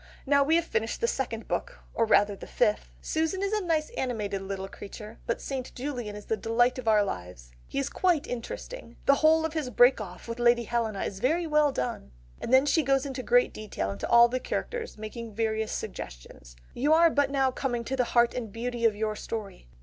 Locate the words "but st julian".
5.27-6.15